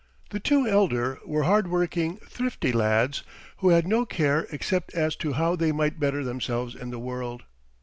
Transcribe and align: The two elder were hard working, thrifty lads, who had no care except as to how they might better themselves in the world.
The 0.31 0.39
two 0.39 0.67
elder 0.67 1.19
were 1.27 1.43
hard 1.43 1.67
working, 1.67 2.17
thrifty 2.27 2.71
lads, 2.71 3.21
who 3.57 3.69
had 3.69 3.87
no 3.87 4.03
care 4.03 4.47
except 4.51 4.95
as 4.95 5.15
to 5.17 5.33
how 5.33 5.55
they 5.55 5.71
might 5.71 5.99
better 5.99 6.23
themselves 6.23 6.73
in 6.73 6.89
the 6.89 6.97
world. 6.97 7.43